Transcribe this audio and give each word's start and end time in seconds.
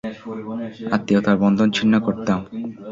আত্মীয়তার 0.95 1.37
বন্ধন 1.37 1.67
ছিন্ন 1.71 1.93
করতাম। 1.99 2.39